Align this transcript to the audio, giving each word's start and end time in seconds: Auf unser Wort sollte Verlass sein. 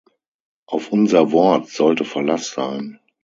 Auf 0.65 0.91
unser 0.91 1.31
Wort 1.31 1.69
sollte 1.69 2.05
Verlass 2.05 2.49
sein. 2.53 2.99